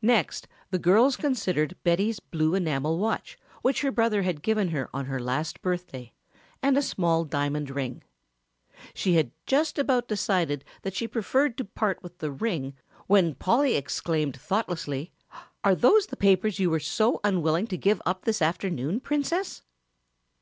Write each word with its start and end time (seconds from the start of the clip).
Next 0.00 0.48
the 0.70 0.78
girls 0.78 1.14
considered 1.18 1.76
Betty's 1.82 2.20
blue 2.20 2.54
enamel 2.54 2.96
watch 2.98 3.36
which 3.60 3.82
her 3.82 3.92
brother 3.92 4.22
had 4.22 4.40
given 4.42 4.68
her 4.68 4.88
on 4.94 5.04
her 5.04 5.20
last 5.20 5.60
birthday 5.60 6.14
and 6.62 6.78
a 6.78 6.82
small 6.82 7.26
diamond 7.26 7.68
ring. 7.68 8.02
She 8.94 9.16
had 9.16 9.30
just 9.44 9.78
about 9.78 10.08
decided 10.08 10.64
that 10.84 10.94
she 10.94 11.06
preferred 11.06 11.58
to 11.58 11.66
part 11.66 12.02
with 12.02 12.16
the 12.16 12.30
ring 12.32 12.78
when 13.08 13.34
Polly 13.34 13.76
exclaimed 13.76 14.40
thoughtlessly, 14.40 15.12
"Are 15.62 15.74
those 15.74 16.06
the 16.06 16.16
papers 16.16 16.58
you 16.58 16.70
were 16.70 16.80
so 16.80 17.20
unwilling 17.22 17.66
to 17.66 17.76
give 17.76 18.00
up 18.06 18.24
this 18.24 18.40
afternoon, 18.40 19.00
Princess?" 19.00 19.60